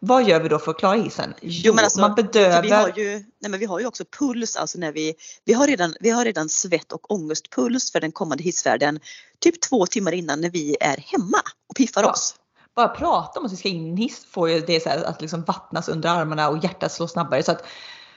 Vad 0.00 0.28
gör 0.28 0.40
vi 0.40 0.48
då 0.48 0.58
för 0.58 0.70
att 0.70 0.78
klara 0.78 0.96
hissen? 0.96 1.34
Jo, 1.42 1.74
men 1.74 1.84
alltså, 1.84 2.00
man 2.00 2.14
bedövar. 2.14 2.62
Vi 2.62 2.70
har, 2.70 2.92
ju, 2.96 3.12
nej 3.40 3.50
men 3.50 3.60
vi 3.60 3.66
har 3.66 3.80
ju 3.80 3.86
också 3.86 4.04
puls, 4.18 4.56
alltså 4.56 4.78
när 4.78 4.92
vi, 4.92 5.14
vi, 5.44 5.52
har 5.52 5.66
redan, 5.66 5.94
vi 6.00 6.10
har 6.10 6.24
redan 6.24 6.48
svett 6.48 6.92
och 6.92 7.10
ångestpuls 7.10 7.92
för 7.92 8.00
den 8.00 8.12
kommande 8.12 8.44
hissfärden 8.44 9.00
typ 9.38 9.60
två 9.60 9.86
timmar 9.86 10.12
innan 10.12 10.40
när 10.40 10.50
vi 10.50 10.76
är 10.80 10.96
hemma 10.96 11.38
och 11.68 11.76
piffar 11.76 12.02
Ja. 12.02 12.10
oss. 12.10 12.34
Bara 12.78 12.88
prata 12.88 13.40
om 13.40 13.46
att 13.46 13.52
vi 13.52 13.56
ska 13.56 13.68
in 13.68 13.86
i 13.86 13.90
en 13.90 13.96
hiss 13.96 14.26
får 14.30 14.50
ju 14.50 14.60
det 14.60 14.82
så 14.82 14.88
här, 14.88 15.04
att 15.04 15.20
liksom 15.20 15.42
vattnas 15.42 15.88
under 15.88 16.08
armarna 16.08 16.48
och 16.48 16.64
hjärtat 16.64 16.92
slår 16.92 17.06
snabbare. 17.06 17.42
Så 17.42 17.52
att, 17.52 17.66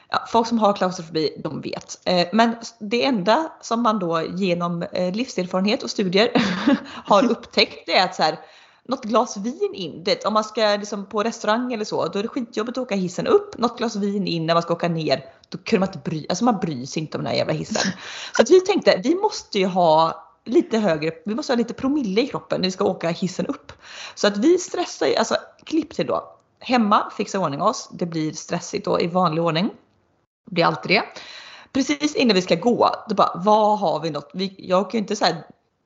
ja, 0.09 0.25
folk 0.27 0.47
som 0.47 0.59
har 0.59 0.73
klaustrofobi, 0.73 1.41
de 1.43 1.61
vet. 1.61 1.99
Eh, 2.05 2.27
men 2.33 2.55
det 2.79 3.05
enda 3.05 3.51
som 3.61 3.81
man 3.81 3.99
då 3.99 4.21
genom 4.21 4.83
eh, 4.83 5.13
livserfarenhet 5.13 5.83
och 5.83 5.89
studier 5.89 6.31
har 7.05 7.23
upptäckt 7.31 7.85
det 7.85 7.97
är 7.97 8.05
att 8.05 8.15
så 8.15 8.23
här, 8.23 8.39
något 8.83 9.03
glas 9.03 9.37
vin 9.37 9.71
in. 9.73 10.03
Det, 10.03 10.25
om 10.25 10.33
man 10.33 10.43
ska 10.43 10.61
liksom 10.61 11.05
på 11.05 11.23
restaurang 11.23 11.73
eller 11.73 11.85
så, 11.85 12.07
då 12.07 12.19
är 12.19 12.23
det 12.23 12.29
skitjobbigt 12.29 12.77
att 12.77 12.81
åka 12.81 12.95
hissen 12.95 13.27
upp. 13.27 13.57
Något 13.57 13.77
glas 13.77 13.95
vin 13.95 14.27
in 14.27 14.45
när 14.45 14.53
man 14.53 14.63
ska 14.63 14.73
åka 14.73 14.87
ner. 14.87 15.25
Då 15.49 15.57
kunde 15.57 15.79
man 15.79 15.89
inte 15.89 16.09
bry, 16.09 16.25
alltså 16.29 16.45
man 16.45 16.59
bryr 16.59 16.85
sig 16.85 17.01
inte 17.01 17.17
om 17.17 17.23
den 17.23 17.31
här 17.31 17.37
jävla 17.37 17.53
hissen. 17.53 17.91
Så 18.35 18.41
att 18.41 18.49
vi 18.49 18.61
tänkte, 18.61 19.01
vi 19.03 19.15
måste 19.15 19.59
ju 19.59 19.65
ha 19.65 20.30
lite 20.45 20.77
högre, 20.77 21.11
vi 21.25 21.35
måste 21.35 21.53
ha 21.53 21.57
lite 21.57 21.73
promille 21.73 22.21
i 22.21 22.27
kroppen 22.27 22.61
när 22.61 22.67
vi 22.67 22.71
ska 22.71 22.85
åka 22.85 23.09
hissen 23.09 23.45
upp. 23.45 23.71
Så 24.15 24.27
att 24.27 24.37
vi 24.37 24.57
stressar 24.57 25.07
ju, 25.07 25.15
alltså 25.15 25.35
klipp 25.65 25.93
till 25.93 26.07
då. 26.07 26.37
Hemma, 26.59 27.11
fixa 27.17 27.39
ordning 27.39 27.61
oss. 27.61 27.89
Det 27.91 28.05
blir 28.05 28.33
stressigt 28.33 28.85
då 28.85 29.01
i 29.01 29.07
vanlig 29.07 29.43
ordning. 29.43 29.69
Det 30.45 30.53
blir 30.53 30.65
alltid 30.65 30.91
det. 30.91 31.03
Precis 31.73 32.15
innan 32.15 32.35
vi 32.35 32.41
ska 32.41 32.55
gå, 32.55 32.89
då 33.09 33.15
bara, 33.15 33.41
vad 33.45 33.79
har 33.79 33.99
vi 33.99 34.09
något? 34.09 34.29
Vi, 34.33 34.55
jag 34.57 34.91
kan 34.91 34.97
ju 34.97 35.01
inte 35.01 35.15
så 35.15 35.25
här, 35.25 35.35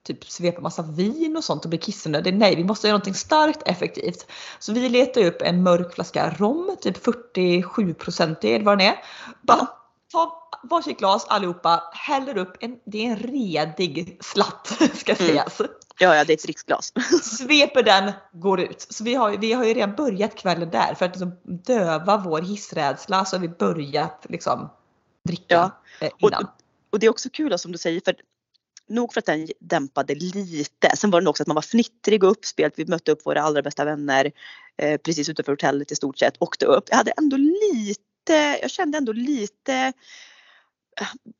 typ 0.03 0.25
svepa 0.25 0.61
massa 0.61 0.81
vin 0.81 1.37
och 1.37 1.43
sånt 1.43 1.63
och 1.63 1.69
bli 1.69 1.77
kissnödig. 1.77 2.33
Nej, 2.33 2.55
vi 2.55 2.63
måste 2.63 2.87
göra 2.87 2.93
någonting 2.93 3.13
starkt 3.13 3.61
effektivt. 3.65 4.27
Så 4.59 4.73
vi 4.73 4.89
letar 4.89 5.25
upp 5.25 5.41
en 5.41 5.63
mörk 5.63 5.93
flaska 5.93 6.29
rom, 6.29 6.75
typ 6.81 7.03
47 7.03 7.93
procentig 7.93 8.55
eller 8.55 8.65
vad 8.65 8.77
den 8.77 8.87
är. 8.87 8.95
Bara 9.41 9.67
ta 10.11 10.44
varsitt 10.67 10.99
glas 10.99 11.25
allihopa, 11.27 11.83
häller 11.93 12.37
upp 12.37 12.57
en, 12.59 12.77
det 12.85 13.05
är 13.05 13.09
en 13.11 13.17
redig 13.17 14.17
slatt 14.21 14.67
ska 14.95 15.13
Mm. 15.13 15.27
sägas. 15.27 15.61
Ja, 15.99 16.15
ja, 16.15 16.23
det 16.25 16.33
är 16.33 16.37
ett 16.37 16.43
dricksglas. 16.43 16.93
Sveper 17.23 17.83
den, 17.83 18.11
går 18.33 18.59
ut. 18.61 18.87
Så 18.89 19.03
vi 19.03 19.15
har, 19.15 19.37
vi 19.37 19.53
har 19.53 19.65
ju 19.65 19.73
redan 19.73 19.95
börjat 19.95 20.35
kvällen 20.35 20.69
där 20.69 20.95
för 20.95 21.05
att 21.05 21.11
liksom 21.11 21.31
döva 21.43 22.17
vår 22.17 22.41
hissrädsla 22.41 23.25
så 23.25 23.35
har 23.35 23.41
vi 23.41 23.49
börjat 23.49 24.25
liksom 24.29 24.69
dricka 25.27 25.43
Ja. 25.55 25.71
eh, 26.07 26.11
Och, 26.21 26.29
innan. 26.29 26.47
och 26.89 26.99
det 26.99 27.05
är 27.05 27.09
också 27.09 27.29
kul 27.29 27.59
som 27.59 27.71
du 27.71 27.77
säger 27.77 28.01
för 28.05 28.15
nog 28.87 29.13
för 29.13 29.19
att 29.21 29.25
den 29.25 29.47
dämpade 29.59 30.15
lite. 30.15 30.97
Sen 30.97 31.11
var 31.11 31.21
det 31.21 31.29
också 31.29 31.43
att 31.43 31.47
man 31.47 31.55
var 31.55 31.61
fnittrig 31.61 32.23
och 32.23 32.31
uppspelt. 32.31 32.73
Vi 32.77 32.85
mötte 32.85 33.11
upp 33.11 33.25
våra 33.25 33.41
allra 33.41 33.61
bästa 33.61 33.85
vänner 33.85 34.31
eh, 34.77 34.97
precis 34.97 35.29
utanför 35.29 35.51
hotellet 35.51 35.91
i 35.91 35.95
stort 35.95 36.17
sett. 36.17 36.33
Åkte 36.39 36.65
upp. 36.65 36.83
Jag 36.89 36.97
hade 36.97 37.11
ändå 37.11 37.37
lite, 37.37 38.59
jag 38.61 38.71
kände 38.71 38.97
ändå 38.97 39.11
lite 39.11 39.93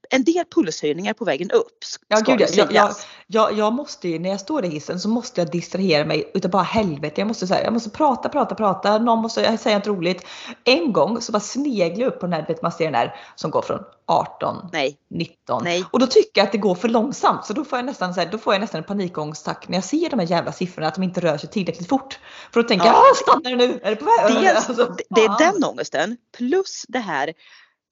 en 0.10 0.24
del 0.24 0.46
pulshöjningar 0.56 1.14
på 1.14 1.26
vägen 1.26 1.52
upp. 1.52 1.78
Ja, 2.08 2.20
gud, 2.26 2.42
jag, 2.54 2.72
jag, 2.72 2.92
jag, 3.28 3.54
jag 3.58 3.74
måste 3.74 4.08
ju, 4.10 4.20
när 4.20 4.30
jag 4.30 4.40
står 4.40 4.66
i 4.66 4.68
hissen 4.70 5.00
så 5.00 5.10
måste 5.10 5.42
jag 5.42 5.52
distrahera 5.52 6.06
mig 6.06 6.32
utav 6.34 6.52
bara 6.52 6.64
helvete. 6.64 7.22
Jag 7.22 7.28
måste, 7.28 7.48
så 7.48 7.54
här, 7.54 7.64
jag 7.64 7.74
måste 7.74 7.90
prata, 7.90 8.30
prata, 8.30 8.56
prata. 8.56 8.98
Någon 8.98 9.20
måste 9.20 9.58
säga 9.58 9.78
något 9.78 9.88
roligt. 9.88 10.26
En 10.64 10.94
gång 10.94 11.22
så 11.22 11.32
bara 11.32 11.40
sneglade 11.40 12.02
jag 12.02 12.08
upp 12.08 12.20
på 12.20 12.26
den 12.26 12.34
här, 12.34 12.46
vet 12.48 12.62
man 12.62 12.72
ser 12.72 12.84
den 12.84 12.94
där 12.94 13.16
som 13.36 13.52
går 13.52 13.62
från 13.62 13.80
18, 14.08 14.70
Nej, 14.74 14.98
19. 15.10 15.62
nej. 15.64 15.86
Och 15.92 16.00
då 16.00 16.08
tycker 16.08 16.42
jag 16.42 16.46
att 16.46 16.52
det 16.52 16.58
går 16.58 16.76
för 16.76 16.88
långsamt. 16.90 17.46
Så 17.46 17.54
då 17.54 17.66
får 17.66 17.78
jag 17.78 17.86
nästan, 17.86 18.14
så 18.14 18.20
här, 18.20 18.28
då 18.32 18.38
får 18.38 18.54
jag 18.54 18.62
nästan 18.62 18.78
en 18.78 18.84
panikångestattack 18.88 19.68
när 19.68 19.78
jag 19.78 19.84
ser 19.84 20.10
de 20.10 20.20
här 20.20 20.28
jävla 20.28 20.52
siffrorna 20.52 20.88
att 20.88 20.96
de 20.96 21.04
inte 21.04 21.22
rör 21.22 21.38
sig 21.38 21.50
tillräckligt 21.50 21.90
fort. 21.90 22.20
För 22.54 22.62
då 22.62 22.68
tänker 22.68 22.86
Ja. 22.86 22.92
jag, 22.94 23.02
ah, 23.02 23.16
stannar 23.16 23.58
det 23.58 23.68
nu? 23.68 23.80
Är 23.84 23.90
det 23.90 23.96
på 23.96 24.06
väg? 24.06 24.36
Dels, 24.44 24.70
Alltså, 24.70 24.96
det- 25.10 25.22
är 25.22 25.38
den 25.40 25.64
ångesten 25.64 26.18
plus 26.38 26.86
det 26.88 27.00
här 27.00 27.34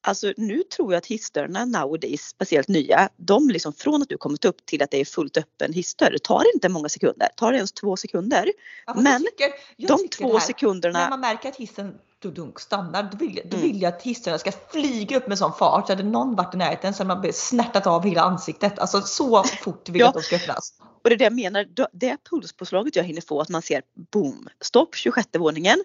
Alltså 0.05 0.33
nu 0.37 0.63
tror 0.63 0.93
jag 0.93 0.97
att 0.97 1.05
hissdörrarna 1.05 1.65
nowadays, 1.65 2.21
speciellt 2.21 2.67
nya, 2.67 3.09
de 3.17 3.49
liksom 3.49 3.73
från 3.73 4.01
att 4.01 4.09
du 4.09 4.17
kommit 4.17 4.45
upp 4.45 4.65
till 4.65 4.81
att 4.83 4.91
det 4.91 4.97
är 4.97 5.05
fullt 5.05 5.37
öppen 5.37 5.73
hissdörr 5.73 6.17
tar 6.23 6.43
inte 6.55 6.69
många 6.69 6.89
sekunder, 6.89 7.27
tar 7.35 7.51
det 7.51 7.55
ens 7.57 7.71
två 7.71 7.97
sekunder. 7.97 8.51
Ja, 8.85 8.93
men 8.95 9.21
tycker, 9.23 9.87
De 9.87 10.07
två 10.09 10.33
här, 10.33 10.39
sekunderna, 10.39 10.99
När 10.99 11.09
man 11.09 11.19
märker 11.19 11.49
att 11.49 11.55
hissen 11.55 11.95
dunk 12.21 12.59
stannar, 12.59 13.03
då 13.11 13.17
vill, 13.17 13.41
då 13.45 13.57
Mm. 13.57 13.67
vill 13.71 13.81
jag 13.81 13.93
att 13.93 14.01
hissdörrarna 14.01 14.39
ska 14.39 14.51
flyga 14.71 15.17
upp 15.17 15.27
med 15.27 15.37
sån 15.37 15.53
fart. 15.53 15.87
Så 15.87 15.91
hade 15.93 16.03
någon 16.03 16.35
varit 16.35 16.53
i 16.53 16.57
närheten 16.57 16.93
så 16.93 17.03
hade 17.03 17.21
man 17.21 17.33
snärtat 17.33 17.87
av 17.87 18.03
hela 18.05 18.21
ansiktet. 18.21 18.79
Alltså 18.79 19.01
så 19.01 19.43
fort 19.43 19.89
vill 19.89 19.99
jag 19.99 20.05
Ja. 20.05 20.09
att 20.09 20.13
de 20.15 20.21
ska 20.23 20.35
öppnas. 20.35 20.73
och 21.03 21.09
det 21.09 21.15
är 21.15 21.17
det 21.17 21.23
jag 21.23 21.33
menar, 21.33 21.65
det 21.93 22.17
pulspåslaget 22.29 22.95
jag 22.95 23.03
hinner 23.03 23.21
få 23.21 23.41
att 23.41 23.49
man 23.49 23.61
ser 23.61 23.81
boom, 24.11 24.47
stopp 24.61 24.95
26 24.95 25.27
våningen 25.37 25.83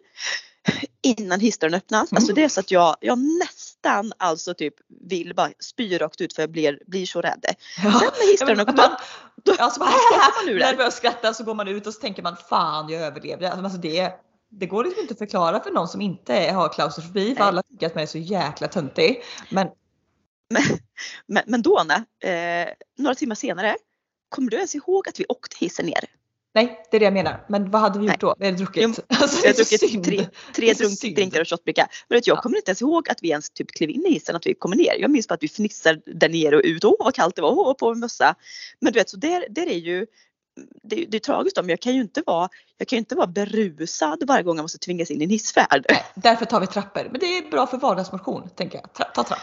innan 1.03 1.41
hissdörren 1.41 1.75
öppnas. 1.75 2.13
Alltså 2.13 2.33
det 2.33 2.45
är 2.45 2.49
så 2.49 2.61
att 2.61 2.71
jag, 2.71 2.97
jag 3.01 3.19
nästan 3.19 4.13
alltså 4.17 4.55
typ 4.55 4.75
vill 5.09 5.35
bara 5.35 5.51
spy 5.61 5.99
rakt 5.99 6.21
ut 6.21 6.33
för 6.33 6.43
jag 6.43 6.51
blir, 6.51 6.79
blir 6.87 7.07
så 7.07 7.21
rädd. 7.21 7.45
Sen 7.83 7.93
när 7.93 8.31
hissdörren 8.31 8.77
då, 8.77 8.83
Ja, 9.45 9.65
då 9.65 9.71
stoppar 9.71 10.45
man 10.45 10.55
ur 10.55 10.59
när 10.59 10.67
jag 10.67 10.77
börjar 10.77 10.91
skratta 10.91 11.35
så 11.35 11.45
går 11.45 11.55
man 11.55 11.69
ut 11.69 11.87
och 11.87 11.95
så 11.95 12.01
tänker 12.01 12.23
man 12.23 12.37
fan 12.49 12.89
jag 12.89 13.03
överlevde. 13.03 13.53
Alltså 13.53 13.79
det, 13.79 14.13
det 14.51 14.67
går 14.67 14.85
liksom 14.85 15.03
inte 15.03 15.13
att 15.13 15.19
förklara 15.19 15.61
för 15.61 15.71
någon 15.71 15.89
som 15.89 16.01
inte 16.01 16.35
har 16.35 16.73
klaustrofobi 16.73 17.35
för 17.35 17.45
alla 17.45 17.63
tycker 17.63 17.87
att 17.87 17.95
man 17.95 18.03
är 18.03 18.07
så 18.07 18.19
jäkla 18.19 18.69
töntig. 18.69 19.23
Men 19.51 19.69
Men, 21.27 21.43
men 21.47 21.63
då 21.63 21.79
Anna, 21.79 21.95
eh, 22.33 22.69
några 22.99 23.15
timmar 23.15 23.35
senare, 23.35 23.77
kommer 24.29 24.51
du 24.51 24.57
ens 24.57 24.75
ihåg 24.75 25.09
att 25.09 25.21
vi 25.21 25.25
åkte 25.29 25.57
hissen 25.61 25.87
ner? 25.87 26.05
Nej, 26.55 26.85
det 26.91 26.97
är 26.97 26.99
det 26.99 27.05
jag 27.05 27.15
menar. 27.15 27.45
Men 27.49 27.71
vad 27.71 27.81
hade 27.81 27.99
vi 27.99 28.07
Nej. 28.07 28.15
gjort 28.15 28.21
då? 28.21 28.35
Vi 28.39 28.45
hade 28.45 28.57
druckit. 28.59 28.83
Jo, 28.83 28.95
alltså, 29.21 29.47
är 29.47 29.53
så 29.53 29.77
druckit 29.77 30.05
tre, 30.05 30.27
tre 30.55 30.73
drunk, 30.73 31.01
drinkar 31.17 31.41
och 31.41 31.49
shotbricka. 31.49 31.89
Men 32.09 32.17
vet, 32.17 32.27
jag 32.27 32.37
Ja. 32.37 32.41
kommer 32.43 32.57
inte 32.57 32.71
ens 32.71 32.83
ihåg 32.83 33.09
att 33.09 33.19
vi 33.23 33.29
ens 33.31 33.51
typ 33.51 33.71
klev 33.71 33.91
in 33.91 34.07
i 34.07 34.13
hissen, 34.13 34.37
att 34.37 34.47
vi 34.47 34.55
kommer 34.55 34.77
ner. 34.77 34.95
Jag 35.01 35.11
minns 35.11 35.29
bara 35.29 35.35
att 35.35 35.43
vi 35.43 35.49
fnissade 35.49 36.01
där 36.07 36.29
nere 36.29 36.57
och 36.57 36.63
ut. 36.65 36.85
Åh 36.85 36.95
vad 36.99 37.15
kallt 37.15 37.37
det 37.37 37.43
var, 37.43 37.51
åh 37.51 37.75
på 37.75 37.89
med 37.89 37.99
mössa. 37.99 38.35
Men 38.81 38.93
du 38.93 38.99
vet, 38.99 39.11
så 39.11 39.17
där, 39.17 39.47
där 39.51 39.67
är 39.67 39.79
ju 39.79 40.07
det, 40.83 41.05
det 41.09 41.17
är 41.17 41.21
tragiskt 41.21 41.57
då, 41.57 41.63
men 41.63 41.69
jag 41.71 41.81
kan 41.81 41.95
ju 41.95 42.01
inte 42.01 42.23
vara, 42.27 42.49
jag 42.79 42.89
kan 42.89 42.97
ju 42.97 42.99
inte 42.99 43.15
vara 43.15 43.27
berusad 43.27 44.23
varje 44.27 44.43
gång 44.43 44.57
jag 44.57 44.65
måste 44.65 44.79
tvingas 44.79 45.11
in 45.11 45.21
i 45.21 45.25
en 45.25 45.31
hissfärd. 45.31 45.87
Nej, 45.89 46.05
därför 46.15 46.45
tar 46.45 46.61
vi 46.61 46.67
trappor. 46.67 47.09
Men 47.11 47.21
det 47.21 47.39
är 47.39 47.51
bra 47.51 47.67
för 47.67 47.79
vardagsmotion, 47.79 48.49
tänker 48.57 48.79
jag. 48.79 48.93
Tra 48.93 49.05
ta 49.05 49.25
trapp. 49.25 49.39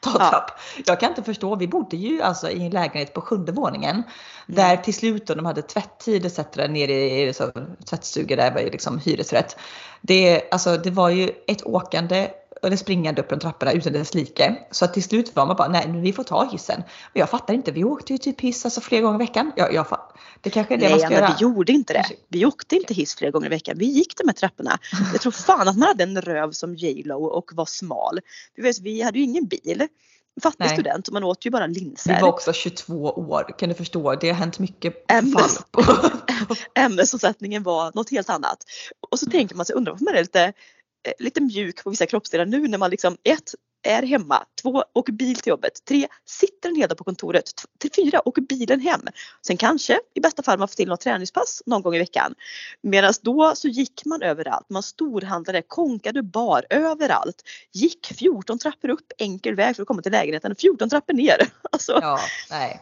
Ta 0.00 0.10
Ja. 0.18 0.46
Jag 0.86 1.00
kan 1.00 1.08
inte 1.08 1.22
förstå, 1.22 1.56
vi 1.56 1.68
bodde 1.68 1.96
ju 1.96 2.22
alltså 2.22 2.50
i 2.50 2.66
en 2.66 2.70
lägenhet 2.70 3.14
på 3.14 3.20
sjunde 3.20 3.52
våningen. 3.52 4.02
Där 4.46 4.76
till 4.76 4.94
slut 4.94 5.26
då 5.26 5.34
de 5.34 5.46
hade 5.46 5.62
tvätttid 5.62 6.26
etc. 6.26 6.38
nere 6.56 6.92
i 6.92 7.32
så, 7.34 7.50
tvättstugor 7.90 8.36
där 8.36 8.54
var 8.54 8.60
ju 8.60 8.70
liksom 8.70 8.98
hyresrätt. 8.98 9.56
Det, 10.00 10.52
alltså, 10.52 10.76
det 10.76 10.90
var 10.90 11.08
ju 11.08 11.30
ett 11.46 11.66
åkande 11.66 12.28
eller 12.62 12.76
springande 12.76 13.22
upp 13.22 13.28
de 13.28 13.38
trapporna 13.40 13.72
utan 13.72 13.92
dess 13.92 14.14
like. 14.14 14.56
Så 14.70 14.84
att 14.84 14.94
till 14.94 15.02
slut 15.02 15.36
var 15.36 15.46
man 15.46 15.56
bara, 15.56 15.68
nej 15.68 15.88
men 15.88 16.00
vi 16.00 16.12
får 16.12 16.24
ta 16.24 16.48
hissen. 16.50 16.82
Men 17.12 17.20
jag 17.20 17.30
fattar 17.30 17.54
inte, 17.54 17.72
vi 17.72 17.84
åkte 17.84 18.12
ju 18.12 18.18
typ 18.18 18.40
hiss 18.40 18.64
alltså 18.64 18.80
flera 18.80 19.02
gånger 19.02 19.14
i 19.22 19.26
veckan. 19.26 19.52
Jag, 19.56 19.74
jag, 19.74 19.86
det 20.40 20.50
kanske 20.50 20.74
är 20.74 20.78
det 20.78 20.84
man 20.84 20.90
Nej 20.90 20.98
ska 21.00 21.06
Anna, 21.06 21.16
göra. 21.16 21.34
vi 21.38 21.42
gjorde 21.42 21.72
inte 21.72 21.92
det. 21.92 22.04
Vi 22.28 22.46
åkte 22.46 22.76
inte 22.76 22.94
hiss 22.94 23.14
flera 23.14 23.30
gånger 23.30 23.46
i 23.46 23.50
veckan. 23.50 23.78
Vi 23.78 23.86
gick 23.86 24.16
de 24.16 24.28
här 24.28 24.34
trapporna. 24.34 24.78
Jag 25.12 25.20
tror 25.20 25.32
fan 25.32 25.68
att 25.68 25.76
man 25.78 25.88
hade 25.88 26.02
en 26.02 26.20
röv 26.22 26.50
som 26.52 26.74
J.Lo 26.74 27.24
och 27.24 27.50
var 27.54 27.66
smal. 27.66 28.20
Vi 28.82 29.02
hade 29.02 29.18
ju 29.18 29.24
ingen 29.24 29.46
bil. 29.46 29.88
Fattig 30.42 30.56
Nej. 30.58 30.68
student 30.68 31.08
och 31.08 31.14
man 31.14 31.24
åt 31.24 31.46
ju 31.46 31.50
bara 31.50 31.66
linser. 31.66 32.14
Vi 32.14 32.20
var 32.20 32.28
också 32.28 32.52
22 32.52 32.94
år, 33.10 33.58
kan 33.58 33.68
du 33.68 33.74
förstå? 33.74 34.14
Det 34.14 34.28
har 34.28 34.36
hänt 34.36 34.58
mycket 34.58 35.06
Ämnes- 35.08 35.62
fall. 35.72 36.10
ämnesomsättningen 36.74 37.62
var 37.62 37.92
något 37.94 38.10
helt 38.10 38.30
annat. 38.30 38.58
Och 39.10 39.18
så 39.18 39.26
tänker 39.26 39.56
man 39.56 39.66
sig, 39.66 39.76
undrar 39.76 39.92
varför 39.92 40.04
man 40.04 40.14
är 40.14 40.20
lite, 40.20 40.52
lite 41.18 41.40
mjuk 41.40 41.84
på 41.84 41.90
vissa 41.90 42.06
kroppsdelar 42.06 42.46
nu 42.46 42.68
när 42.68 42.78
man 42.78 42.90
liksom 42.90 43.16
ett 43.24 43.54
är 43.82 44.02
hemma, 44.02 44.44
två 44.62 44.84
åker 44.92 45.12
bil 45.12 45.36
till 45.36 45.50
jobbet, 45.50 45.84
tre 45.88 46.08
sitter 46.24 46.68
en 46.68 46.76
hel 46.76 46.88
dag 46.88 46.98
på 46.98 47.04
kontoret, 47.04 47.44
till 47.78 47.90
fyra 47.96 48.28
åker 48.28 48.42
bilen 48.42 48.80
hem. 48.80 49.00
Sen 49.46 49.56
kanske 49.56 50.00
i 50.14 50.20
bästa 50.20 50.42
fall 50.42 50.58
man 50.58 50.68
får 50.68 50.74
till 50.74 50.88
något 50.88 51.00
träningspass 51.00 51.62
någon 51.66 51.82
gång 51.82 51.94
i 51.94 51.98
veckan. 51.98 52.34
Medan 52.82 53.12
då 53.22 53.54
så 53.54 53.68
gick 53.68 54.04
man 54.04 54.22
överallt, 54.22 54.70
man 54.70 54.82
storhandlade, 54.82 55.62
konkade 55.62 56.22
bar 56.22 56.66
överallt. 56.70 57.42
Gick 57.72 58.06
14 58.06 58.58
trappor 58.58 58.90
upp 58.90 59.12
enkel 59.18 59.54
väg 59.54 59.76
för 59.76 59.82
att 59.82 59.88
komma 59.88 60.02
till 60.02 60.12
lägenheten, 60.12 60.54
14 60.54 60.90
trappor 60.90 61.12
ner. 61.12 61.38
Alltså, 61.72 61.98
Ja, 62.02 62.18
nej. 62.50 62.80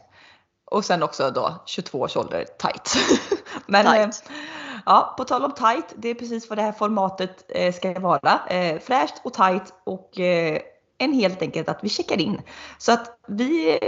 Och 0.70 0.84
sen 0.84 1.02
också 1.02 1.30
då 1.30 1.62
22 1.66 2.00
års 2.00 2.16
ålder 2.16 2.44
tight. 2.44 2.94
Men 3.66 3.86
Tight. 3.86 4.22
Ja, 4.86 5.14
på 5.16 5.24
tal 5.24 5.44
om 5.44 5.52
tight, 5.54 5.94
det 5.96 6.08
är 6.08 6.14
precis 6.14 6.48
vad 6.48 6.58
det 6.58 6.62
här 6.62 6.72
formatet 6.72 7.44
eh, 7.48 7.74
ska 7.74 8.00
vara. 8.00 8.40
Eh, 8.48 8.80
fräscht 8.80 9.14
och 9.24 9.34
tight 9.34 9.72
och 9.84 10.20
eh, 10.20 10.60
en 10.98 11.12
helt 11.12 11.42
enkelt 11.42 11.68
att 11.68 11.78
vi 11.82 11.88
checkar 11.88 12.20
in. 12.20 12.40
Så 12.78 12.92
att 12.92 13.18
vi 13.28 13.78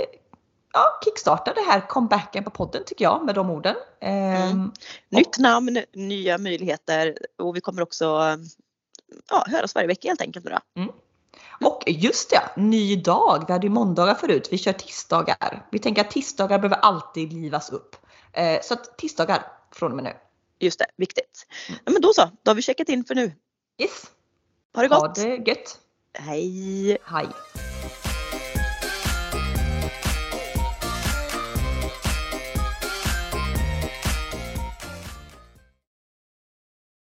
ja, 0.73 0.85
kickstartar 1.05 1.55
det 1.55 1.71
här 1.71 1.81
comebacken 1.89 2.45
på 2.45 2.51
podden 2.51 2.83
tycker 2.87 3.05
jag 3.05 3.25
med 3.25 3.35
de 3.35 3.51
orden. 3.51 3.75
Eh, 4.01 4.51
Mm. 4.51 4.73
Nytt 5.09 5.39
namn, 5.39 5.83
nya 5.93 6.39
möjligheter 6.39 7.19
och 7.39 7.57
vi 7.57 7.61
kommer 7.61 7.83
också 7.83 8.37
ja, 9.31 9.45
höras 9.47 9.75
varje 9.75 9.87
vecka 9.87 10.09
helt 10.09 10.21
enkelt 10.23 10.45
då. 10.45 10.59
Och 11.67 11.85
just 11.87 12.31
det, 12.31 12.63
ny 12.63 12.97
dag. 12.97 13.45
Vi 13.47 13.53
hade 13.53 13.67
ju 13.67 13.73
måndagar 13.73 14.15
förut. 14.15 14.49
Vi 14.51 14.59
kör 14.59 14.73
tisdagar. 14.73 15.67
Vi 15.71 15.79
tänker 15.79 16.01
att 16.01 16.11
tisdagar 16.11 16.59
behöver 16.59 16.77
alltid 16.77 17.33
livas 17.33 17.71
upp. 17.71 17.97
Så 18.63 18.75
att 18.75 18.99
tisdagar 18.99 19.43
från 19.73 19.91
och 19.91 19.97
med 19.97 20.05
nu. 20.05 20.13
Just 20.61 20.79
det, 20.79 20.87
viktigt. 20.97 21.47
Mm. 21.69 21.81
Ja, 21.85 21.93
men 21.93 22.03
då 22.03 22.13
så, 22.13 22.31
då 22.43 22.51
har 22.51 22.55
vi 22.55 22.63
checkat 22.63 22.89
in 22.89 23.05
för 23.05 23.15
nu. 23.15 23.33
Yes. 23.79 24.11
Ha 24.75 24.83
det 24.83 24.89
gott. 24.89 25.19
Ha 25.19 25.25
det 25.25 25.37
gött. 25.37 25.79
Hej. 26.19 26.99
Hej. 27.05 27.29